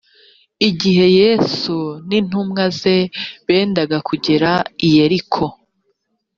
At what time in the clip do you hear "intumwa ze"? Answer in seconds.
2.19-2.97